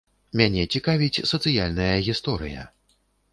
Мяне 0.39 0.63
цікавіць 0.75 1.23
сацыяльная 1.33 1.91
гісторыя. 2.09 2.67